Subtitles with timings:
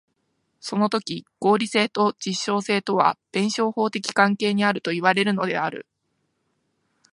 [0.59, 5.85] そのとき合理性と実証性とは弁証法的関係にあるといわれるのである。